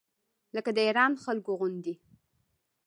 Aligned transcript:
لکه 0.55 0.69
د 0.73 0.77
ایران 0.87 1.13
خلکو 1.23 1.51
غوندې. 1.59 1.93